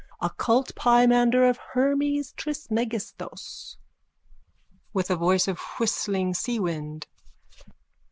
Occult 0.19 0.71
pimander 0.75 1.47
of 1.47 1.57
Hermes 1.73 2.33
Trismegistos. 2.33 3.77
_(With 4.95 5.11
a 5.11 5.15
voice 5.15 5.47
of 5.47 5.59
whistling 5.79 6.33
seawind.) 6.33 7.03